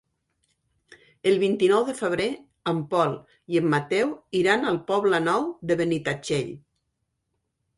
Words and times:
El 1.31 1.35
vint-i-nou 1.43 1.83
de 1.89 1.93
febrer 1.99 2.25
en 2.71 2.81
Pol 2.93 3.13
i 3.55 3.61
en 3.61 3.67
Mateu 3.75 4.15
iran 4.41 4.67
al 4.73 4.81
Poble 4.89 5.21
Nou 5.29 5.47
de 5.73 5.79
Benitatxell. 5.83 6.51